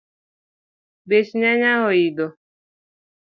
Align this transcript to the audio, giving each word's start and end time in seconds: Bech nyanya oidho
Bech 1.09 1.29
nyanya 1.39 1.73
oidho 1.89 2.27